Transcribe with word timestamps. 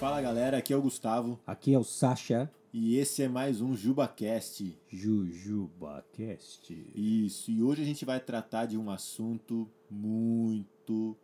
Fala 0.00 0.22
galera, 0.22 0.56
aqui 0.56 0.72
é 0.72 0.76
o 0.78 0.80
Gustavo 0.80 1.38
Aqui 1.46 1.74
é 1.74 1.78
o 1.78 1.84
Sasha 1.84 2.50
e 2.72 2.96
esse 2.96 3.22
é 3.22 3.28
mais 3.28 3.60
um 3.60 3.76
JubaCast. 3.76 4.74
JujubaCast. 4.88 6.72
Isso, 6.94 7.50
e 7.50 7.62
hoje 7.62 7.82
a 7.82 7.84
gente 7.84 8.06
vai 8.06 8.18
tratar 8.18 8.64
de 8.64 8.78
um 8.78 8.90
assunto 8.90 9.68
muito, 9.90 11.14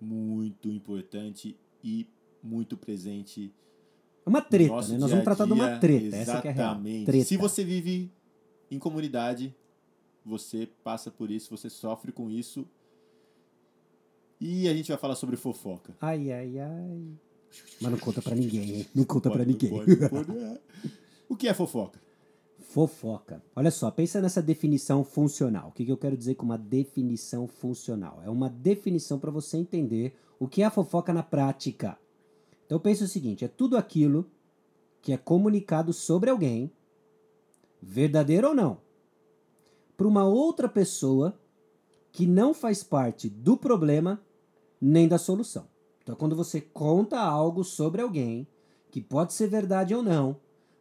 muito 0.00 0.68
importante 0.72 1.56
e 1.84 2.08
muito 2.42 2.76
presente. 2.76 3.54
É 4.24 4.28
uma 4.28 4.42
treta, 4.42 4.74
no 4.74 4.88
né? 4.88 4.98
Nós 4.98 5.10
vamos 5.10 5.24
tratar 5.24 5.44
de 5.44 5.52
uma 5.52 5.78
treta, 5.78 6.16
essa 6.16 6.42
que 6.42 6.48
é 6.48 6.50
a 6.50 6.54
real. 6.54 6.70
Exatamente. 6.72 7.04
Treta. 7.04 7.24
Se 7.26 7.36
você 7.36 7.62
vive 7.62 8.10
em 8.68 8.78
comunidade, 8.80 9.54
você 10.24 10.68
passa 10.82 11.12
por 11.12 11.30
isso, 11.30 11.56
você 11.56 11.70
sofre 11.70 12.10
com 12.10 12.28
isso. 12.28 12.66
E 14.40 14.68
a 14.68 14.74
gente 14.74 14.88
vai 14.88 14.98
falar 14.98 15.14
sobre 15.14 15.36
fofoca. 15.36 15.94
Ai, 16.00 16.32
ai, 16.32 16.58
ai. 16.58 17.25
Mas 17.80 17.90
não 17.90 17.98
conta 17.98 18.22
pra 18.22 18.34
ninguém, 18.34 18.76
hein? 18.76 18.86
Não 18.94 19.04
conta 19.04 19.30
pra 19.30 19.44
Pode, 19.44 19.50
ninguém. 19.52 19.70
pode, 19.70 20.08
pode, 20.08 20.38
é. 20.38 20.60
O 21.28 21.36
que 21.36 21.48
é 21.48 21.54
fofoca? 21.54 22.00
Fofoca. 22.60 23.42
Olha 23.54 23.70
só, 23.70 23.90
pensa 23.90 24.20
nessa 24.20 24.40
definição 24.40 25.02
funcional. 25.02 25.68
O 25.68 25.72
que 25.72 25.84
que 25.84 25.90
eu 25.92 25.96
quero 25.96 26.16
dizer 26.16 26.34
com 26.36 26.44
uma 26.44 26.58
definição 26.58 27.48
funcional? 27.48 28.22
É 28.24 28.30
uma 28.30 28.48
definição 28.48 29.18
para 29.18 29.30
você 29.30 29.56
entender 29.56 30.14
o 30.38 30.46
que 30.46 30.62
é 30.62 30.66
a 30.66 30.70
fofoca 30.70 31.12
na 31.12 31.22
prática. 31.22 31.98
Então 32.64 32.78
pensa 32.78 33.04
o 33.04 33.08
seguinte: 33.08 33.44
é 33.44 33.48
tudo 33.48 33.76
aquilo 33.76 34.30
que 35.02 35.12
é 35.12 35.16
comunicado 35.16 35.92
sobre 35.92 36.30
alguém, 36.30 36.70
verdadeiro 37.80 38.48
ou 38.48 38.54
não, 38.54 38.80
para 39.96 40.06
uma 40.06 40.24
outra 40.24 40.68
pessoa 40.68 41.38
que 42.12 42.26
não 42.26 42.52
faz 42.54 42.82
parte 42.82 43.28
do 43.28 43.56
problema 43.56 44.20
nem 44.80 45.08
da 45.08 45.18
solução. 45.18 45.68
Então, 46.06 46.14
quando 46.14 46.36
você 46.36 46.60
conta 46.60 47.18
algo 47.18 47.64
sobre 47.64 48.00
alguém, 48.00 48.46
que 48.92 49.00
pode 49.00 49.34
ser 49.34 49.48
verdade 49.48 49.92
ou 49.92 50.04
não, 50.04 50.36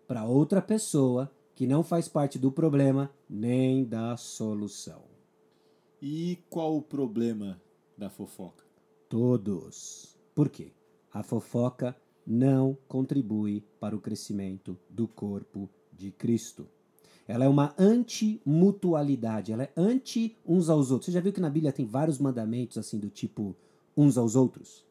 para 0.07 0.23
outra 0.23 0.61
pessoa 0.61 1.31
que 1.55 1.65
não 1.65 1.81
faz 1.81 2.07
parte 2.07 2.37
do 2.37 2.51
problema 2.51 3.09
nem 3.27 3.83
da 3.83 4.15
solução. 4.17 5.01
E 5.99 6.37
qual 6.47 6.77
o 6.77 6.81
problema 6.83 7.59
da 7.97 8.07
fofoca? 8.07 8.63
Todos. 9.09 10.15
Por 10.35 10.47
quê? 10.47 10.71
A 11.11 11.23
fofoca 11.23 11.95
não 12.23 12.77
contribui 12.87 13.63
para 13.79 13.95
o 13.95 13.99
crescimento 13.99 14.77
do 14.87 15.07
corpo 15.07 15.67
de 15.91 16.11
Cristo. 16.11 16.67
Ela 17.27 17.45
é 17.45 17.49
uma 17.49 17.73
anti-mutualidade, 17.79 19.51
ela 19.51 19.63
é 19.63 19.71
anti 19.75 20.37
uns 20.45 20.69
aos 20.69 20.91
outros. 20.91 21.07
Você 21.07 21.13
já 21.13 21.19
viu 21.19 21.33
que 21.33 21.41
na 21.41 21.49
Bíblia 21.49 21.73
tem 21.73 21.83
vários 21.83 22.19
mandamentos 22.19 22.77
assim 22.77 22.99
do 22.99 23.09
tipo 23.09 23.55
uns 23.97 24.19
aos 24.19 24.35
outros? 24.35 24.85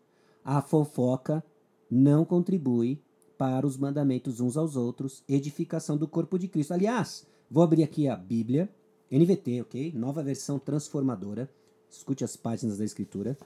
A 0.44 0.60
fofoca 0.60 1.42
não 1.90 2.24
contribui 2.24 3.00
para 3.38 3.66
os 3.66 3.78
mandamentos 3.78 4.40
uns 4.40 4.56
aos 4.56 4.76
outros, 4.76 5.24
edificação 5.26 5.96
do 5.96 6.06
corpo 6.06 6.38
de 6.38 6.48
Cristo. 6.48 6.74
Aliás, 6.74 7.26
vou 7.50 7.62
abrir 7.62 7.82
aqui 7.82 8.08
a 8.08 8.14
Bíblia, 8.14 8.68
NVT, 9.10 9.62
ok? 9.62 9.92
Nova 9.92 10.22
versão 10.22 10.58
transformadora. 10.58 11.50
Escute 11.90 12.24
as 12.24 12.36
páginas 12.36 12.78
da 12.78 12.84
Escritura. 12.84 13.38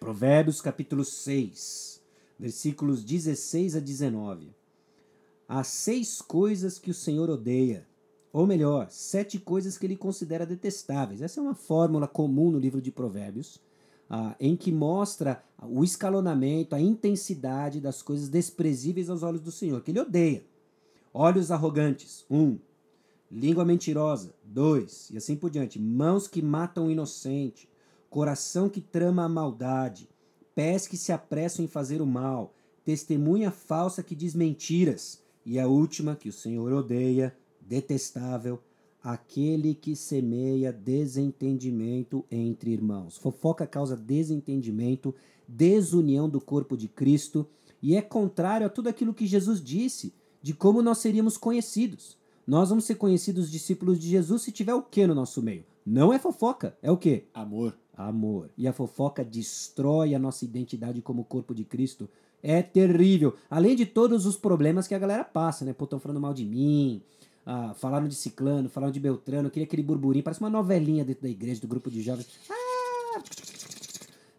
Provérbios 0.00 0.60
capítulo 0.60 1.04
6, 1.04 2.02
versículos 2.38 3.04
16 3.04 3.76
a 3.76 3.80
19. 3.80 4.54
Há 5.46 5.62
seis 5.62 6.20
coisas 6.20 6.78
que 6.78 6.90
o 6.90 6.94
Senhor 6.94 7.30
odeia, 7.30 7.86
ou 8.32 8.46
melhor, 8.46 8.90
sete 8.90 9.38
coisas 9.38 9.78
que 9.78 9.86
ele 9.86 9.96
considera 9.96 10.44
detestáveis. 10.44 11.22
Essa 11.22 11.38
é 11.38 11.42
uma 11.42 11.54
fórmula 11.54 12.08
comum 12.08 12.50
no 12.50 12.58
livro 12.58 12.82
de 12.82 12.90
Provérbios, 12.90 13.60
ah, 14.16 14.36
em 14.38 14.54
que 14.54 14.70
mostra 14.70 15.42
o 15.60 15.82
escalonamento, 15.82 16.76
a 16.76 16.80
intensidade 16.80 17.80
das 17.80 18.00
coisas 18.00 18.28
desprezíveis 18.28 19.10
aos 19.10 19.24
olhos 19.24 19.40
do 19.40 19.50
Senhor, 19.50 19.82
que 19.82 19.90
ele 19.90 19.98
odeia. 19.98 20.44
Olhos 21.12 21.50
arrogantes, 21.50 22.24
um. 22.30 22.56
Língua 23.28 23.64
mentirosa, 23.64 24.32
dois. 24.44 25.10
E 25.10 25.16
assim 25.16 25.34
por 25.34 25.50
diante. 25.50 25.80
Mãos 25.80 26.28
que 26.28 26.40
matam 26.40 26.86
o 26.86 26.90
inocente, 26.92 27.68
coração 28.08 28.68
que 28.68 28.80
trama 28.80 29.24
a 29.24 29.28
maldade, 29.28 30.08
pés 30.54 30.86
que 30.86 30.96
se 30.96 31.10
apressam 31.10 31.64
em 31.64 31.68
fazer 31.68 32.00
o 32.00 32.06
mal, 32.06 32.54
testemunha 32.84 33.50
falsa 33.50 34.00
que 34.00 34.14
diz 34.14 34.32
mentiras, 34.32 35.24
e 35.44 35.58
a 35.58 35.66
última 35.66 36.14
que 36.14 36.28
o 36.28 36.32
Senhor 36.32 36.72
odeia, 36.72 37.36
detestável, 37.60 38.62
aquele 39.04 39.74
que 39.74 39.94
semeia 39.94 40.72
desentendimento 40.72 42.24
entre 42.30 42.70
irmãos. 42.70 43.18
Fofoca 43.18 43.66
causa 43.66 43.94
desentendimento, 43.94 45.14
desunião 45.46 46.26
do 46.26 46.40
corpo 46.40 46.74
de 46.74 46.88
Cristo 46.88 47.46
e 47.82 47.96
é 47.96 48.00
contrário 48.00 48.66
a 48.66 48.70
tudo 48.70 48.88
aquilo 48.88 49.12
que 49.12 49.26
Jesus 49.26 49.62
disse 49.62 50.14
de 50.40 50.54
como 50.54 50.80
nós 50.80 50.98
seríamos 50.98 51.36
conhecidos. 51.36 52.16
Nós 52.46 52.70
vamos 52.70 52.86
ser 52.86 52.94
conhecidos 52.94 53.50
discípulos 53.50 54.00
de 54.00 54.08
Jesus 54.08 54.40
se 54.40 54.50
tiver 54.50 54.74
o 54.74 54.82
que 54.82 55.06
no 55.06 55.14
nosso 55.14 55.42
meio? 55.42 55.64
Não 55.84 56.10
é 56.10 56.18
fofoca, 56.18 56.74
é 56.80 56.90
o 56.90 56.96
que? 56.96 57.24
Amor. 57.34 57.76
Amor. 57.94 58.50
E 58.56 58.66
a 58.66 58.72
fofoca 58.72 59.22
destrói 59.22 60.14
a 60.14 60.18
nossa 60.18 60.46
identidade 60.46 61.02
como 61.02 61.24
corpo 61.24 61.54
de 61.54 61.64
Cristo. 61.64 62.08
É 62.42 62.62
terrível. 62.62 63.34
Além 63.50 63.76
de 63.76 63.84
todos 63.84 64.24
os 64.26 64.36
problemas 64.36 64.88
que 64.88 64.94
a 64.94 64.98
galera 64.98 65.24
passa, 65.24 65.64
né? 65.64 65.72
Pô, 65.72 65.84
estão 65.84 66.00
falando 66.00 66.20
mal 66.20 66.34
de 66.34 66.44
mim, 66.44 67.02
ah, 67.46 67.74
falaram 67.74 68.08
de 68.08 68.14
ciclano, 68.14 68.68
falaram 68.68 68.92
de 68.92 69.00
Beltrano, 69.00 69.50
queria 69.50 69.66
aquele 69.66 69.82
burburinho, 69.82 70.24
parece 70.24 70.40
uma 70.40 70.50
novelinha 70.50 71.04
dentro 71.04 71.22
da 71.22 71.28
igreja, 71.28 71.60
do 71.60 71.68
grupo 71.68 71.90
de 71.90 72.02
jovens. 72.02 72.28
Ah! 72.48 73.22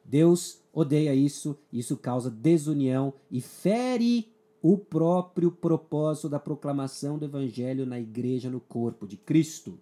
Deus 0.03 0.59
odeia 0.71 1.13
isso, 1.16 1.57
isso 1.71 1.97
causa 1.97 2.29
desunião 2.29 3.13
e 3.31 3.41
fere 3.41 4.31
o 4.61 4.77
próprio 4.77 5.51
propósito 5.51 6.27
da 6.29 6.39
proclamação 6.39 7.17
do 7.17 7.25
evangelho 7.25 7.85
na 7.85 7.99
igreja, 7.99 8.49
no 8.49 8.59
corpo 8.59 9.07
de 9.07 9.17
Cristo. 9.17 9.79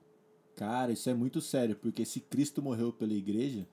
Cara, 0.55 0.91
isso 0.91 1.09
é 1.09 1.13
muito 1.13 1.41
sério, 1.41 1.75
porque 1.75 2.05
se 2.05 2.19
Cristo 2.19 2.61
morreu 2.61 2.91
pela 2.91 3.13
igreja, 3.13 3.67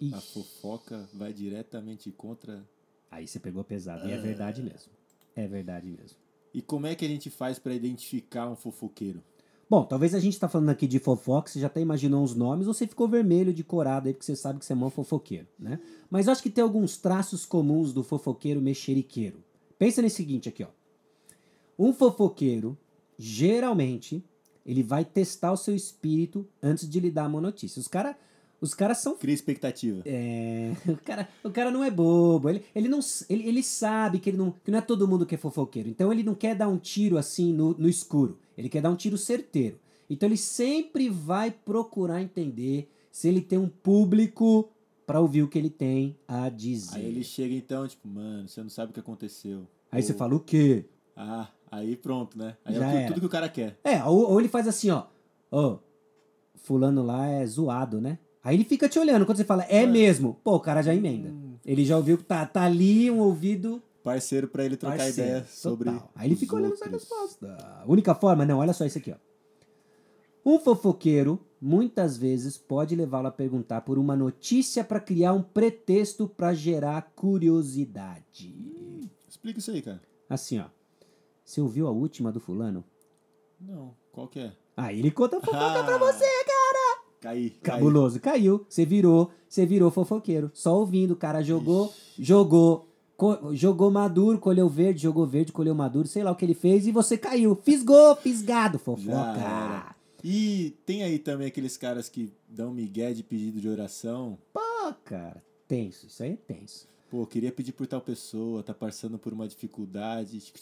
a 0.00 0.04
Ixi, 0.04 0.32
fofoca 0.32 1.08
vai 1.12 1.32
diretamente 1.32 2.10
contra. 2.10 2.66
aí 3.10 3.26
você 3.26 3.38
pegou 3.38 3.64
pesado, 3.64 4.06
e 4.08 4.12
é 4.12 4.18
verdade 4.18 4.62
mesmo. 4.62 4.92
É 5.34 5.46
verdade 5.46 5.88
mesmo. 5.88 6.25
E 6.56 6.62
como 6.62 6.86
é 6.86 6.94
que 6.94 7.04
a 7.04 7.08
gente 7.08 7.28
faz 7.28 7.58
pra 7.58 7.74
identificar 7.74 8.48
um 8.48 8.56
fofoqueiro? 8.56 9.22
Bom, 9.68 9.84
talvez 9.84 10.14
a 10.14 10.18
gente 10.18 10.40
tá 10.40 10.48
falando 10.48 10.70
aqui 10.70 10.86
de 10.86 10.98
fofoca, 10.98 11.50
você 11.50 11.60
já 11.60 11.66
até 11.66 11.82
imaginou 11.82 12.24
uns 12.24 12.34
nomes, 12.34 12.66
ou 12.66 12.72
você 12.72 12.86
ficou 12.86 13.06
vermelho 13.06 13.52
de 13.52 13.62
corado 13.62 14.08
aí, 14.08 14.14
porque 14.14 14.24
você 14.24 14.34
sabe 14.34 14.58
que 14.58 14.64
você 14.64 14.72
é 14.72 14.76
mó 14.76 14.88
fofoqueiro, 14.88 15.46
né? 15.58 15.78
Mas 16.08 16.28
acho 16.28 16.42
que 16.42 16.48
tem 16.48 16.64
alguns 16.64 16.96
traços 16.96 17.44
comuns 17.44 17.92
do 17.92 18.02
fofoqueiro 18.02 18.62
mexeriqueiro. 18.62 19.44
Pensa 19.78 20.00
nesse 20.00 20.16
seguinte 20.16 20.48
aqui, 20.48 20.64
ó. 20.64 20.68
Um 21.78 21.92
fofoqueiro, 21.92 22.74
geralmente, 23.18 24.24
ele 24.64 24.82
vai 24.82 25.04
testar 25.04 25.52
o 25.52 25.58
seu 25.58 25.76
espírito 25.76 26.48
antes 26.62 26.88
de 26.88 27.00
lhe 27.00 27.10
dar 27.10 27.28
uma 27.28 27.38
notícia. 27.38 27.80
Os 27.80 27.86
caras 27.86 28.16
os 28.60 28.72
caras 28.74 28.98
são 28.98 29.16
Cria 29.16 29.34
expectativa. 29.34 30.02
é, 30.06 30.72
o, 30.88 30.96
cara, 30.96 31.28
o 31.44 31.50
cara 31.50 31.70
não 31.70 31.84
é 31.84 31.90
bobo. 31.90 32.48
Ele, 32.48 32.62
ele, 32.74 32.88
não, 32.88 33.00
ele, 33.28 33.48
ele 33.48 33.62
sabe 33.62 34.18
que, 34.18 34.30
ele 34.30 34.36
não, 34.36 34.50
que 34.64 34.70
não 34.70 34.78
é 34.78 34.82
todo 34.82 35.06
mundo 35.08 35.26
que 35.26 35.34
é 35.34 35.38
fofoqueiro. 35.38 35.88
Então 35.88 36.12
ele 36.12 36.22
não 36.22 36.34
quer 36.34 36.54
dar 36.54 36.68
um 36.68 36.78
tiro 36.78 37.18
assim 37.18 37.52
no, 37.52 37.74
no 37.74 37.88
escuro. 37.88 38.38
Ele 38.56 38.68
quer 38.68 38.80
dar 38.82 38.90
um 38.90 38.96
tiro 38.96 39.18
certeiro. 39.18 39.78
Então 40.08 40.28
ele 40.28 40.36
sempre 40.36 41.08
vai 41.10 41.50
procurar 41.50 42.22
entender 42.22 42.88
se 43.10 43.28
ele 43.28 43.40
tem 43.40 43.58
um 43.58 43.68
público 43.68 44.68
para 45.06 45.20
ouvir 45.20 45.42
o 45.42 45.48
que 45.48 45.58
ele 45.58 45.70
tem 45.70 46.16
a 46.26 46.48
dizer. 46.48 46.96
Aí 46.96 47.04
ele 47.06 47.22
chega 47.24 47.54
então, 47.54 47.86
tipo, 47.86 48.06
mano, 48.08 48.48
você 48.48 48.62
não 48.62 48.68
sabe 48.70 48.90
o 48.90 48.94
que 48.94 49.00
aconteceu. 49.00 49.66
Aí 49.90 50.02
você 50.02 50.12
Ou, 50.12 50.18
fala 50.18 50.34
o 50.34 50.40
quê? 50.40 50.84
Ah, 51.14 51.48
aí 51.70 51.96
pronto, 51.96 52.36
né? 52.36 52.56
Aí 52.64 52.74
Já 52.74 52.84
é 52.84 52.88
o 52.88 52.90
que- 52.90 52.96
era. 52.98 53.06
tudo 53.08 53.20
que 53.20 53.26
o 53.26 53.30
cara 53.30 53.48
quer. 53.48 53.78
É, 53.84 54.02
ou, 54.04 54.30
ou 54.32 54.40
ele 54.40 54.48
faz 54.48 54.66
assim, 54.68 54.90
ó. 54.90 55.04
Ô, 55.50 55.78
fulano 56.56 57.02
lá 57.02 57.26
é 57.26 57.46
zoado, 57.46 58.00
né? 58.00 58.18
Aí 58.46 58.54
ele 58.54 58.62
fica 58.64 58.88
te 58.88 58.96
olhando. 58.96 59.26
Quando 59.26 59.38
você 59.38 59.44
fala, 59.44 59.64
é 59.64 59.80
Mano. 59.80 59.92
mesmo, 59.94 60.40
pô, 60.44 60.54
o 60.54 60.60
cara 60.60 60.80
já 60.80 60.94
emenda. 60.94 61.34
Ele 61.64 61.84
já 61.84 61.96
ouviu 61.96 62.16
que 62.16 62.22
tá, 62.22 62.46
tá 62.46 62.62
ali 62.62 63.10
um 63.10 63.18
ouvido 63.18 63.82
Parceiro 64.04 64.46
pra 64.46 64.64
ele 64.64 64.76
trocar 64.76 64.98
Parceiro, 64.98 65.30
ideia 65.30 65.46
sobre. 65.50 65.90
total. 65.90 66.12
Aí 66.14 66.28
ele 66.28 66.36
fica 66.36 66.54
olhando 66.54 66.74
essa 66.74 66.84
outros. 66.84 67.02
resposta. 67.02 67.56
A 67.82 67.84
única 67.88 68.14
forma, 68.14 68.46
não, 68.46 68.58
olha 68.58 68.72
só 68.72 68.84
isso 68.86 68.98
aqui, 68.98 69.10
ó. 69.10 69.16
Um 70.48 70.60
fofoqueiro 70.60 71.40
muitas 71.60 72.16
vezes 72.16 72.56
pode 72.56 72.94
levá-lo 72.94 73.26
a 73.26 73.32
perguntar 73.32 73.80
por 73.80 73.98
uma 73.98 74.14
notícia 74.14 74.84
para 74.84 75.00
criar 75.00 75.32
um 75.32 75.42
pretexto 75.42 76.28
para 76.28 76.54
gerar 76.54 77.10
curiosidade. 77.16 78.54
Explica 79.28 79.58
isso 79.58 79.72
aí, 79.72 79.82
cara. 79.82 80.00
Assim, 80.30 80.60
ó. 80.60 80.66
Você 81.44 81.60
ouviu 81.60 81.88
a 81.88 81.90
última 81.90 82.30
do 82.30 82.38
fulano? 82.38 82.84
Não, 83.60 83.92
qual 84.12 84.28
que 84.28 84.38
é? 84.38 84.52
Aí 84.76 84.98
ele 85.00 85.10
conta 85.10 85.38
a 85.38 85.40
fofoca 85.40 85.80
Ah, 85.80 85.84
pra 85.84 85.98
você, 85.98 86.35
Caí. 87.26 87.50
caí. 87.50 87.74
Cabuloso. 87.78 88.20
Caiu. 88.20 88.64
Você 88.68 88.84
virou, 88.84 89.30
você 89.48 89.66
virou 89.66 89.90
fofoqueiro. 89.90 90.50
Só 90.54 90.78
ouvindo, 90.78 91.12
o 91.12 91.16
cara 91.16 91.42
jogou, 91.42 91.92
jogou, 92.18 92.88
co- 93.16 93.54
jogou 93.54 93.90
maduro, 93.90 94.38
colheu 94.38 94.68
verde, 94.68 95.02
jogou 95.02 95.26
verde, 95.26 95.52
colheu 95.52 95.74
maduro, 95.74 96.06
sei 96.06 96.22
lá 96.22 96.30
o 96.30 96.36
que 96.36 96.44
ele 96.44 96.54
fez 96.54 96.86
e 96.86 96.92
você 96.92 97.16
caiu. 97.18 97.56
Fisgou, 97.56 98.14
fisgado, 98.16 98.78
fofoca. 98.78 99.94
E 100.24 100.74
tem 100.84 101.02
aí 101.02 101.18
também 101.18 101.46
aqueles 101.46 101.76
caras 101.76 102.08
que 102.08 102.32
dão 102.48 102.72
migué 102.72 103.12
de 103.12 103.22
pedido 103.22 103.60
de 103.60 103.68
oração. 103.68 104.38
Pô, 104.52 104.92
cara, 105.04 105.42
tenso, 105.68 106.06
isso 106.06 106.22
aí 106.22 106.32
é 106.32 106.36
tenso. 106.54 106.88
Pô, 107.10 107.24
queria 107.26 107.52
pedir 107.52 107.72
por 107.72 107.86
tal 107.86 108.00
pessoa, 108.00 108.62
tá 108.62 108.74
passando 108.74 109.16
por 109.18 109.32
uma 109.32 109.46
dificuldade. 109.46 110.52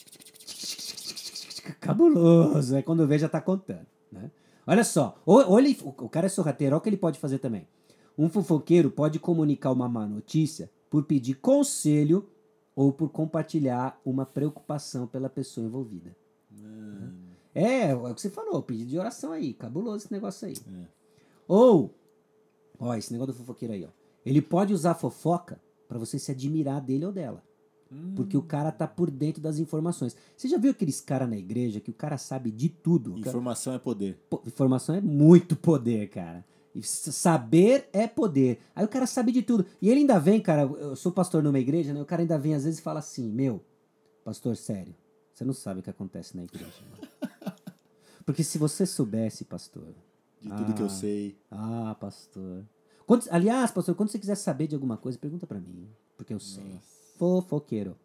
Cabuloso. 1.80 2.76
É 2.76 2.82
quando 2.82 3.06
vê, 3.06 3.18
já 3.18 3.28
tá 3.28 3.40
contando. 3.40 3.86
Né? 4.12 4.30
Olha 4.66 4.84
só. 4.84 5.20
Ou, 5.26 5.50
ou 5.50 5.58
ele, 5.58 5.76
o 5.82 6.08
cara 6.08 6.26
é 6.26 6.28
sorrateiro, 6.28 6.74
olha 6.74 6.78
o 6.78 6.82
que 6.82 6.88
ele 6.88 6.96
pode 6.96 7.18
fazer 7.18 7.38
também. 7.38 7.66
Um 8.16 8.28
fofoqueiro 8.28 8.90
pode 8.90 9.18
comunicar 9.18 9.72
uma 9.72 9.88
má 9.88 10.06
notícia 10.06 10.70
por 10.88 11.04
pedir 11.04 11.34
conselho 11.34 12.28
ou 12.74 12.92
por 12.92 13.08
compartilhar 13.08 14.00
uma 14.04 14.24
preocupação 14.24 15.06
pela 15.06 15.28
pessoa 15.28 15.66
envolvida. 15.66 16.16
Mano. 16.50 17.14
É, 17.54 17.90
é 17.90 17.94
o 17.94 18.14
que 18.14 18.20
você 18.20 18.30
falou, 18.30 18.62
pedido 18.62 18.90
de 18.90 18.98
oração 18.98 19.32
aí. 19.32 19.52
Cabuloso 19.54 20.04
esse 20.04 20.12
negócio 20.12 20.48
aí. 20.48 20.54
É. 20.54 20.86
Ou, 21.46 21.94
ó, 22.78 22.94
esse 22.94 23.12
negócio 23.12 23.32
do 23.32 23.38
fofoqueiro 23.38 23.74
aí, 23.74 23.84
ó. 23.84 23.88
Ele 24.24 24.40
pode 24.40 24.72
usar 24.72 24.94
fofoca 24.94 25.60
pra 25.86 25.98
você 25.98 26.18
se 26.18 26.30
admirar 26.30 26.80
dele 26.80 27.04
ou 27.04 27.12
dela. 27.12 27.42
Porque 28.16 28.36
o 28.36 28.42
cara 28.42 28.70
tá 28.72 28.86
por 28.86 29.10
dentro 29.10 29.42
das 29.42 29.58
informações. 29.58 30.16
Você 30.36 30.48
já 30.48 30.56
viu 30.58 30.70
aqueles 30.70 31.00
caras 31.00 31.28
na 31.28 31.36
igreja 31.36 31.80
que 31.80 31.90
o 31.90 31.94
cara 31.94 32.16
sabe 32.18 32.50
de 32.50 32.68
tudo? 32.68 33.12
O 33.12 33.20
cara- 33.20 33.28
Informação 33.30 33.74
é 33.74 33.78
poder. 33.78 34.18
Pô, 34.30 34.42
informação 34.46 34.94
é 34.94 35.00
muito 35.00 35.56
poder, 35.56 36.08
cara. 36.08 36.44
E 36.74 36.82
saber 36.82 37.88
é 37.92 38.06
poder. 38.08 38.58
Aí 38.74 38.84
o 38.84 38.88
cara 38.88 39.06
sabe 39.06 39.30
de 39.32 39.42
tudo. 39.42 39.64
E 39.80 39.88
ele 39.90 40.00
ainda 40.00 40.18
vem, 40.18 40.40
cara. 40.40 40.62
Eu 40.62 40.96
sou 40.96 41.12
pastor 41.12 41.42
numa 41.42 41.58
igreja, 41.58 41.92
né? 41.92 42.00
O 42.02 42.04
cara 42.06 42.22
ainda 42.22 42.36
vem 42.38 42.54
às 42.54 42.64
vezes 42.64 42.80
e 42.80 42.82
fala 42.82 42.98
assim: 42.98 43.30
Meu, 43.30 43.62
pastor, 44.24 44.56
sério, 44.56 44.94
você 45.32 45.44
não 45.44 45.52
sabe 45.54 45.80
o 45.80 45.82
que 45.82 45.90
acontece 45.90 46.36
na 46.36 46.42
igreja. 46.44 46.66
mano." 46.90 47.08
Porque 48.26 48.42
se 48.42 48.58
você 48.58 48.86
soubesse, 48.86 49.44
pastor. 49.44 49.94
De 50.40 50.48
tudo 50.50 50.74
que 50.74 50.82
eu 50.82 50.86
Ah. 50.86 50.90
sei. 50.90 51.36
Ah, 51.50 51.96
pastor. 52.00 52.64
Quando- 53.06 53.26
aliás, 53.30 53.70
pastor, 53.70 53.94
quando 53.94 54.08
você 54.10 54.18
quiser 54.18 54.34
saber 54.34 54.66
de 54.66 54.74
alguma 54.74 54.96
coisa, 54.96 55.16
pergunta 55.18 55.46
pra 55.46 55.60
mim. 55.60 55.88
Porque 56.16 56.32
eu 56.34 56.40
sei. 56.40 56.64
Fofoqueiro. 57.16 57.96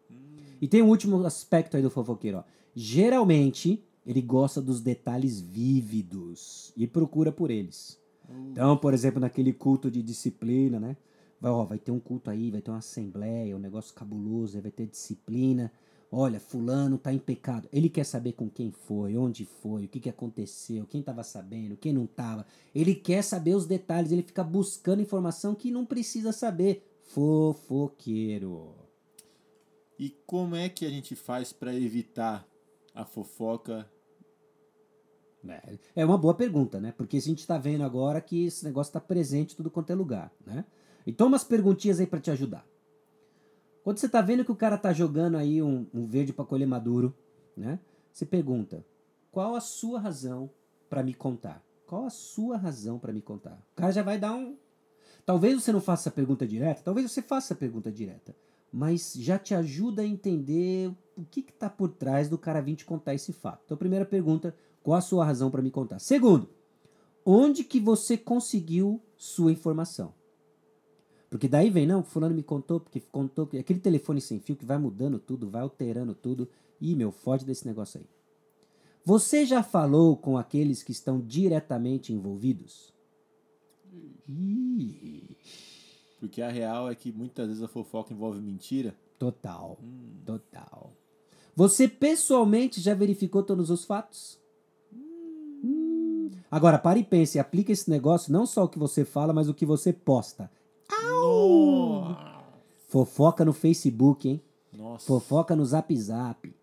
E 0.60 0.68
tem 0.68 0.82
um 0.82 0.88
último 0.88 1.24
aspecto 1.24 1.76
aí 1.76 1.82
do 1.82 1.90
fofoqueiro, 1.90 2.38
ó. 2.38 2.44
Geralmente, 2.74 3.82
ele 4.06 4.20
gosta 4.20 4.60
dos 4.60 4.80
detalhes 4.80 5.40
vívidos 5.40 6.72
e 6.76 6.86
procura 6.86 7.32
por 7.32 7.50
eles. 7.50 7.98
Então, 8.52 8.76
por 8.76 8.94
exemplo, 8.94 9.20
naquele 9.20 9.52
culto 9.52 9.90
de 9.90 10.02
disciplina, 10.02 10.78
né? 10.78 10.96
Vai, 11.40 11.50
ó, 11.50 11.64
vai 11.64 11.78
ter 11.78 11.90
um 11.90 11.98
culto 11.98 12.30
aí, 12.30 12.50
vai 12.50 12.60
ter 12.60 12.70
uma 12.70 12.78
assembleia, 12.78 13.56
um 13.56 13.60
negócio 13.60 13.94
cabuloso, 13.94 14.56
aí 14.56 14.62
vai 14.62 14.70
ter 14.70 14.86
disciplina. 14.86 15.72
Olha, 16.12 16.38
fulano 16.38 16.98
tá 16.98 17.12
em 17.12 17.18
pecado. 17.18 17.68
Ele 17.72 17.88
quer 17.88 18.04
saber 18.04 18.32
com 18.32 18.48
quem 18.48 18.70
foi, 18.70 19.16
onde 19.16 19.44
foi, 19.44 19.84
o 19.84 19.88
que, 19.88 20.00
que 20.00 20.10
aconteceu, 20.10 20.86
quem 20.86 21.02
tava 21.02 21.22
sabendo, 21.22 21.76
quem 21.76 21.92
não 21.92 22.06
tava. 22.06 22.44
Ele 22.74 22.94
quer 22.94 23.22
saber 23.22 23.54
os 23.54 23.66
detalhes, 23.66 24.12
ele 24.12 24.22
fica 24.22 24.44
buscando 24.44 25.02
informação 25.02 25.54
que 25.54 25.70
não 25.70 25.86
precisa 25.86 26.32
saber. 26.32 26.84
Fofoqueiro. 27.02 28.89
E 30.00 30.08
como 30.24 30.56
é 30.56 30.66
que 30.70 30.86
a 30.86 30.88
gente 30.88 31.14
faz 31.14 31.52
pra 31.52 31.74
evitar 31.74 32.48
a 32.94 33.04
fofoca? 33.04 33.86
É, 35.46 35.78
É 35.94 36.04
uma 36.06 36.16
boa 36.16 36.32
pergunta, 36.32 36.80
né? 36.80 36.90
Porque 36.96 37.18
a 37.18 37.20
gente 37.20 37.46
tá 37.46 37.58
vendo 37.58 37.84
agora 37.84 38.18
que 38.18 38.46
esse 38.46 38.64
negócio 38.64 38.94
tá 38.94 38.98
presente 38.98 39.52
em 39.52 39.56
tudo 39.58 39.70
quanto 39.70 39.92
é 39.92 39.94
lugar, 39.94 40.32
né? 40.46 40.64
Então 41.06 41.26
umas 41.26 41.44
perguntinhas 41.44 42.00
aí 42.00 42.06
pra 42.06 42.18
te 42.18 42.30
ajudar. 42.30 42.66
Quando 43.84 43.98
você 43.98 44.08
tá 44.08 44.22
vendo 44.22 44.42
que 44.42 44.50
o 44.50 44.56
cara 44.56 44.78
tá 44.78 44.90
jogando 44.90 45.36
aí 45.36 45.62
um, 45.62 45.86
um 45.92 46.06
verde 46.06 46.32
pra 46.32 46.46
colher 46.46 46.66
maduro, 46.66 47.14
né? 47.54 47.78
Você 48.10 48.24
pergunta: 48.24 48.82
qual 49.30 49.54
a 49.54 49.60
sua 49.60 50.00
razão 50.00 50.50
pra 50.88 51.02
me 51.02 51.12
contar? 51.12 51.62
Qual 51.86 52.06
a 52.06 52.10
sua 52.10 52.56
razão 52.56 52.98
pra 52.98 53.12
me 53.12 53.20
contar? 53.20 53.62
O 53.72 53.76
cara 53.76 53.92
já 53.92 54.02
vai 54.02 54.18
dar 54.18 54.32
um. 54.32 54.56
Talvez 55.26 55.62
você 55.62 55.70
não 55.70 55.80
faça 55.82 56.08
a 56.08 56.12
pergunta 56.12 56.46
direta, 56.46 56.80
talvez 56.82 57.12
você 57.12 57.20
faça 57.20 57.52
a 57.52 57.56
pergunta 57.56 57.92
direta, 57.92 58.34
mas 58.72 59.14
já 59.14 59.38
te 59.38 59.54
ajuda 59.54 60.02
a 60.02 60.06
entender 60.06 60.92
o 61.16 61.24
que 61.24 61.42
que 61.42 61.52
tá 61.52 61.68
por 61.68 61.90
trás 61.90 62.28
do 62.28 62.38
cara 62.38 62.60
vir 62.60 62.76
te 62.76 62.84
contar 62.84 63.14
esse 63.14 63.32
fato. 63.32 63.62
Então, 63.64 63.76
primeira 63.76 64.04
pergunta: 64.04 64.54
qual 64.82 64.96
a 64.96 65.02
sua 65.02 65.24
razão 65.24 65.50
pra 65.50 65.62
me 65.62 65.70
contar? 65.70 65.98
Segundo, 65.98 66.48
onde 67.24 67.64
que 67.64 67.80
você 67.80 68.16
conseguiu 68.16 69.00
sua 69.16 69.52
informação? 69.52 70.14
Porque 71.28 71.46
daí 71.46 71.70
vem, 71.70 71.86
não, 71.86 72.02
fulano 72.02 72.34
me 72.34 72.42
contou, 72.42 72.80
porque 72.80 73.00
contou, 73.00 73.48
aquele 73.58 73.78
telefone 73.78 74.20
sem 74.20 74.40
fio 74.40 74.56
que 74.56 74.64
vai 74.64 74.78
mudando 74.78 75.18
tudo, 75.18 75.48
vai 75.48 75.62
alterando 75.62 76.12
tudo. 76.12 76.48
Ih, 76.80 76.96
meu, 76.96 77.12
foge 77.12 77.44
desse 77.44 77.66
negócio 77.66 78.00
aí. 78.00 78.06
Você 79.04 79.46
já 79.46 79.62
falou 79.62 80.16
com 80.16 80.36
aqueles 80.36 80.82
que 80.82 80.92
estão 80.92 81.20
diretamente 81.20 82.12
envolvidos? 82.12 82.92
Ih, 84.28 85.36
Porque 86.20 86.42
a 86.42 86.50
real 86.50 86.90
é 86.90 86.94
que 86.94 87.10
muitas 87.10 87.48
vezes 87.48 87.62
a 87.62 87.68
fofoca 87.68 88.12
envolve 88.12 88.38
mentira. 88.40 88.94
total, 89.18 89.78
total. 90.24 90.92
Você 91.56 91.88
pessoalmente 91.88 92.80
já 92.80 92.94
verificou 92.94 93.42
todos 93.42 93.70
os 93.70 93.84
fatos? 93.84 94.38
Hum. 94.94 96.30
Agora, 96.50 96.78
para 96.78 96.98
e 96.98 97.04
pense, 97.04 97.36
e 97.36 97.40
aplica 97.40 97.72
esse 97.72 97.90
negócio 97.90 98.32
não 98.32 98.46
só 98.46 98.64
o 98.64 98.68
que 98.68 98.78
você 98.78 99.04
fala, 99.04 99.32
mas 99.32 99.48
o 99.48 99.54
que 99.54 99.66
você 99.66 99.92
posta. 99.92 100.50
Nossa! 101.02 102.30
Fofoca 102.88 103.44
no 103.44 103.52
Facebook, 103.52 104.28
hein? 104.28 104.42
Nossa. 104.72 105.06
Fofoca 105.06 105.56
no 105.56 105.64
Zap 105.64 105.94
Zap. 105.96 106.54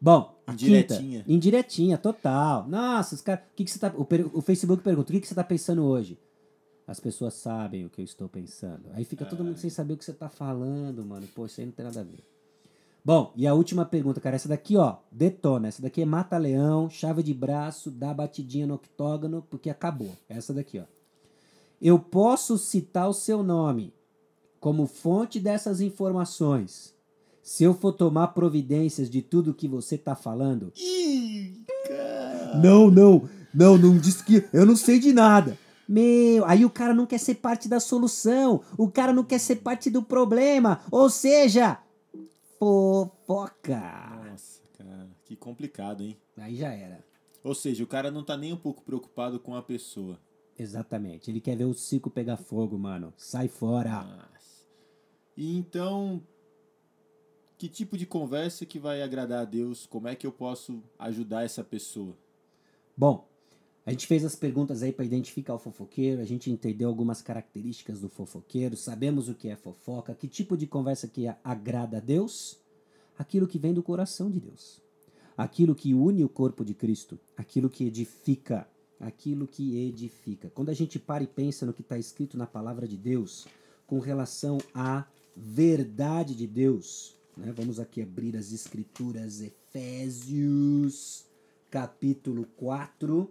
Bom, 0.00 0.34
a 0.46 0.52
Indiretinha. 0.52 1.20
quinta. 1.20 1.32
Indiretinha, 1.32 1.98
total. 1.98 2.66
Nossa, 2.68 3.14
os 3.14 3.20
caras. 3.20 3.44
O, 3.44 3.54
que, 3.56 3.64
que 3.64 3.70
você 3.70 3.78
tá. 3.78 3.92
O, 3.96 4.06
o 4.38 4.40
Facebook 4.42 4.82
pergunta: 4.82 5.10
o 5.10 5.12
que, 5.12 5.20
que 5.20 5.28
você 5.28 5.34
tá 5.34 5.44
pensando 5.44 5.82
hoje? 5.84 6.18
As 6.86 7.00
pessoas 7.00 7.34
sabem 7.34 7.86
o 7.86 7.90
que 7.90 8.00
eu 8.00 8.04
estou 8.04 8.28
pensando. 8.28 8.82
Aí 8.92 9.04
fica 9.04 9.24
todo 9.24 9.42
mundo 9.42 9.58
sem 9.58 9.70
saber 9.70 9.94
o 9.94 9.96
que 9.96 10.04
você 10.04 10.12
tá 10.12 10.28
falando, 10.28 11.04
mano. 11.04 11.26
Pô, 11.34 11.46
isso 11.46 11.60
aí 11.60 11.66
não 11.66 11.72
tem 11.72 11.84
nada 11.84 12.00
a 12.00 12.04
ver. 12.04 12.22
Bom, 13.02 13.32
e 13.36 13.46
a 13.46 13.54
última 13.54 13.84
pergunta, 13.84 14.20
cara. 14.20 14.36
Essa 14.36 14.48
daqui, 14.48 14.76
ó, 14.76 14.96
detona. 15.10 15.68
Essa 15.68 15.82
daqui 15.82 16.02
é 16.02 16.06
mata-leão, 16.06 16.90
chave 16.90 17.22
de 17.22 17.32
braço, 17.32 17.90
dá 17.90 18.12
batidinha 18.12 18.66
no 18.66 18.74
octógono, 18.74 19.46
porque 19.48 19.70
acabou. 19.70 20.12
Essa 20.28 20.52
daqui, 20.52 20.78
ó. 20.78 20.84
Eu 21.80 21.98
posso 21.98 22.56
citar 22.58 23.08
o 23.08 23.14
seu 23.14 23.42
nome 23.42 23.92
como 24.60 24.86
fonte 24.86 25.38
dessas 25.38 25.80
informações 25.80 26.94
se 27.42 27.62
eu 27.62 27.74
for 27.74 27.92
tomar 27.92 28.28
providências 28.28 29.10
de 29.10 29.20
tudo 29.20 29.52
que 29.52 29.68
você 29.68 29.98
tá 29.98 30.14
falando? 30.14 30.72
Ih, 30.74 31.62
cara. 31.86 32.56
Não, 32.56 32.90
não, 32.90 33.28
não, 33.52 33.76
não 33.76 33.98
diz 33.98 34.22
que 34.22 34.48
eu 34.50 34.64
não 34.64 34.74
sei 34.74 34.98
de 34.98 35.12
nada. 35.12 35.58
Meu, 35.88 36.44
aí 36.46 36.64
o 36.64 36.70
cara 36.70 36.94
não 36.94 37.06
quer 37.06 37.18
ser 37.18 37.36
parte 37.36 37.68
da 37.68 37.78
solução, 37.80 38.62
o 38.78 38.90
cara 38.90 39.12
não 39.12 39.24
quer 39.24 39.38
ser 39.38 39.56
parte 39.56 39.90
do 39.90 40.02
problema, 40.02 40.80
ou 40.90 41.10
seja, 41.10 41.78
fofoca. 42.58 43.80
Nossa, 44.30 44.62
cara. 44.78 45.10
Que 45.24 45.36
complicado, 45.36 46.02
hein? 46.02 46.16
Aí 46.36 46.56
já 46.56 46.72
era. 46.72 47.04
Ou 47.42 47.54
seja, 47.54 47.84
o 47.84 47.86
cara 47.86 48.10
não 48.10 48.24
tá 48.24 48.36
nem 48.36 48.52
um 48.52 48.56
pouco 48.56 48.82
preocupado 48.82 49.38
com 49.38 49.54
a 49.54 49.62
pessoa. 49.62 50.18
Exatamente, 50.58 51.30
ele 51.30 51.40
quer 51.40 51.56
ver 51.56 51.64
o 51.64 51.74
circo 51.74 52.08
pegar 52.08 52.36
fogo, 52.36 52.78
mano. 52.78 53.12
Sai 53.16 53.48
fora. 53.48 54.02
Nossa. 54.02 54.64
E 55.36 55.56
então, 55.56 56.22
que 57.58 57.68
tipo 57.68 57.98
de 57.98 58.06
conversa 58.06 58.64
que 58.64 58.78
vai 58.78 59.02
agradar 59.02 59.42
a 59.42 59.44
Deus? 59.44 59.84
Como 59.86 60.08
é 60.08 60.14
que 60.14 60.26
eu 60.26 60.32
posso 60.32 60.82
ajudar 60.98 61.44
essa 61.44 61.64
pessoa? 61.64 62.16
Bom, 62.96 63.28
a 63.86 63.90
gente 63.90 64.06
fez 64.06 64.24
as 64.24 64.34
perguntas 64.34 64.82
aí 64.82 64.92
para 64.92 65.04
identificar 65.04 65.54
o 65.54 65.58
fofoqueiro, 65.58 66.22
a 66.22 66.24
gente 66.24 66.50
entendeu 66.50 66.88
algumas 66.88 67.20
características 67.20 68.00
do 68.00 68.08
fofoqueiro, 68.08 68.76
sabemos 68.76 69.28
o 69.28 69.34
que 69.34 69.48
é 69.48 69.56
fofoca, 69.56 70.14
que 70.14 70.26
tipo 70.26 70.56
de 70.56 70.66
conversa 70.66 71.06
que 71.06 71.26
agrada 71.42 71.98
a 71.98 72.00
Deus, 72.00 72.58
aquilo 73.18 73.46
que 73.46 73.58
vem 73.58 73.74
do 73.74 73.82
coração 73.82 74.30
de 74.30 74.40
Deus, 74.40 74.80
aquilo 75.36 75.74
que 75.74 75.92
une 75.92 76.24
o 76.24 76.28
corpo 76.30 76.64
de 76.64 76.72
Cristo, 76.72 77.18
aquilo 77.36 77.68
que 77.68 77.84
edifica, 77.84 78.66
aquilo 78.98 79.46
que 79.46 79.76
edifica. 79.86 80.48
Quando 80.48 80.70
a 80.70 80.74
gente 80.74 80.98
para 80.98 81.22
e 81.22 81.26
pensa 81.26 81.66
no 81.66 81.74
que 81.74 81.82
está 81.82 81.98
escrito 81.98 82.38
na 82.38 82.46
palavra 82.46 82.88
de 82.88 82.96
Deus 82.96 83.46
com 83.86 83.98
relação 83.98 84.56
à 84.72 85.04
verdade 85.36 86.34
de 86.34 86.46
Deus, 86.46 87.18
né? 87.36 87.52
vamos 87.54 87.78
aqui 87.78 88.00
abrir 88.00 88.34
as 88.34 88.50
escrituras, 88.50 89.42
Efésios 89.42 91.26
capítulo 91.74 92.46
4, 92.56 93.28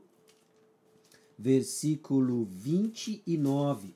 versículo 1.43 2.45
29. 2.45 3.93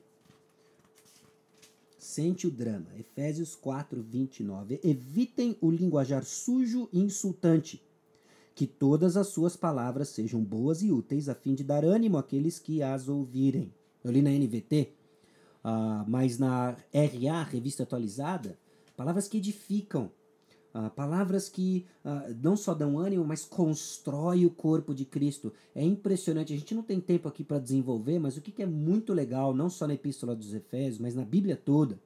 Sente 1.98 2.46
o 2.46 2.52
drama. 2.52 2.88
Efésios 3.00 3.56
4, 3.56 4.04
29. 4.04 4.82
Evitem 4.84 5.56
o 5.62 5.72
linguajar 5.72 6.26
sujo 6.26 6.90
e 6.92 7.00
insultante. 7.00 7.82
Que 8.54 8.68
todas 8.68 9.16
as 9.16 9.28
suas 9.28 9.56
palavras 9.56 10.10
sejam 10.10 10.44
boas 10.44 10.82
e 10.82 10.92
úteis, 10.92 11.30
a 11.30 11.36
fim 11.36 11.56
de 11.56 11.64
dar 11.64 11.86
ânimo 11.86 12.18
àqueles 12.18 12.60
que 12.60 12.84
as 12.84 13.08
ouvirem. 13.08 13.74
Eu 14.04 14.12
li 14.12 14.22
na 14.22 14.32
NVT, 14.32 14.92
ah, 15.64 16.04
mas 16.06 16.38
na 16.38 16.76
RA, 16.92 17.44
Revista 17.44 17.84
Atualizada, 17.84 18.60
palavras 18.98 19.28
que 19.28 19.38
edificam, 19.38 20.12
ah, 20.80 20.92
palavras 20.92 21.50
que 21.50 21.88
ah, 22.06 22.30
não 22.40 22.56
só 22.56 22.72
dão 22.72 23.00
ânimo, 23.00 23.26
mas 23.26 23.44
constrói 23.44 24.46
o 24.46 24.52
corpo 24.52 24.94
de 24.94 25.06
Cristo. 25.06 25.52
É 25.74 25.84
impressionante. 25.84 26.54
A 26.54 26.58
gente 26.58 26.76
não 26.76 26.84
tem 26.84 27.02
tempo 27.02 27.28
aqui 27.28 27.44
para 27.44 27.58
desenvolver, 27.58 28.20
mas 28.20 28.38
o 28.38 28.42
que, 28.42 28.52
que 28.52 28.62
é 28.62 28.66
muito 28.68 29.12
legal, 29.12 29.56
não 29.56 29.72
só 29.72 29.88
na 29.88 29.96
Epístola 29.96 30.36
dos 30.36 30.54
Efésios, 30.54 31.00
mas 31.00 31.16
na 31.16 31.26
Bíblia 31.26 31.58
toda, 31.58 32.00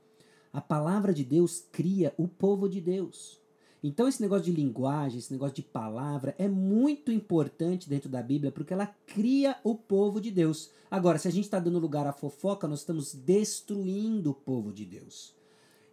A 0.53 0.61
palavra 0.61 1.13
de 1.13 1.23
Deus 1.23 1.65
cria 1.71 2.13
o 2.17 2.27
povo 2.27 2.69
de 2.69 2.79
Deus. 2.79 3.39
Então, 3.83 4.07
esse 4.07 4.21
negócio 4.21 4.45
de 4.45 4.51
linguagem, 4.51 5.17
esse 5.19 5.33
negócio 5.33 5.55
de 5.55 5.63
palavra 5.63 6.35
é 6.37 6.47
muito 6.47 7.11
importante 7.11 7.89
dentro 7.89 8.09
da 8.09 8.21
Bíblia 8.21 8.51
porque 8.51 8.73
ela 8.73 8.87
cria 9.05 9.57
o 9.63 9.75
povo 9.75 10.21
de 10.21 10.31
Deus. 10.31 10.69
Agora, 10.89 11.17
se 11.17 11.27
a 11.27 11.31
gente 11.31 11.45
está 11.45 11.59
dando 11.59 11.79
lugar 11.79 12.05
à 12.07 12.13
fofoca, 12.13 12.67
nós 12.67 12.79
estamos 12.79 13.13
destruindo 13.13 14.31
o 14.31 14.35
povo 14.35 14.71
de 14.71 14.85
Deus. 14.85 15.40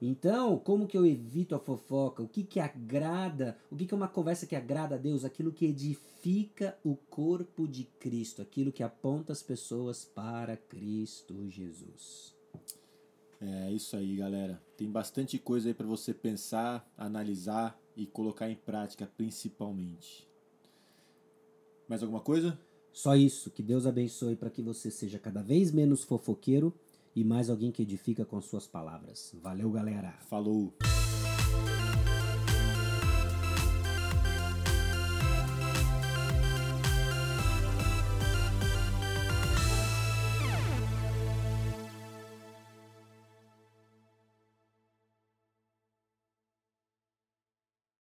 Então, 0.01 0.59
como 0.59 0.87
que 0.87 0.97
eu 0.97 1.05
evito 1.05 1.55
a 1.55 1.59
fofoca? 1.59 2.23
O 2.23 2.29
que 2.29 2.45
que 2.45 2.61
agrada? 2.61 3.59
O 3.71 3.77
que 3.77 3.85
que 3.85 3.93
é 3.93 3.97
uma 3.97 4.09
conversa 4.09 4.47
que 4.47 4.55
agrada 4.55 4.95
a 4.95 4.99
Deus? 4.99 5.25
Aquilo 5.25 5.53
que 5.53 5.67
edifica 5.67 6.79
o 6.85 6.95
corpo 6.95 7.67
de 7.67 7.85
Cristo, 7.99 8.41
aquilo 8.41 8.73
que 8.73 8.83
aponta 8.83 9.33
as 9.33 9.43
pessoas 9.43 10.05
para 10.05 10.57
Cristo 10.57 11.51
Jesus. 11.51 12.35
É 13.41 13.73
isso 13.73 13.97
aí, 13.97 14.17
galera. 14.17 14.61
Tem 14.77 14.91
bastante 14.91 15.39
coisa 15.39 15.69
aí 15.69 15.75
para 15.75 15.87
você 15.87 16.15
pensar, 16.15 16.89
analisar 16.97 17.81
e 17.97 18.07
colocar 18.07 18.49
em 18.49 18.57
prática, 18.57 19.11
principalmente. 19.17 20.29
Mais 21.89 22.03
alguma 22.03 22.21
coisa? 22.21 22.59
Só 22.93 23.17
isso. 23.17 23.51
Que 23.51 23.63
Deus 23.63 23.87
abençoe 23.87 24.37
para 24.37 24.51
que 24.51 24.63
você 24.63 24.91
seja 24.91 25.19
cada 25.19 25.43
vez 25.43 25.73
menos 25.73 26.05
fofoqueiro 26.05 26.75
e 27.19 27.25
mais 27.25 27.51
alguém 27.51 27.73
que 27.73 27.83
edifica 27.83 28.25
com 28.25 28.41
suas 28.41 28.69
palavras. 28.69 29.35
Valeu, 29.43 29.69
galera. 29.73 30.15
Falou. 30.29 30.73